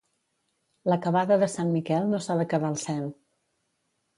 La 0.91 0.97
cavada 1.03 1.37
de 1.45 1.49
Sant 1.57 1.73
Miquel 1.75 2.09
no 2.15 2.23
s'ha 2.29 2.39
de 2.43 2.49
quedar 2.55 2.73
al 2.73 2.81
cel. 2.87 3.05